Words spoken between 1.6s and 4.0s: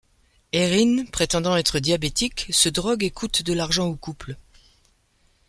diabétique, se drogue et coûte de l'argent au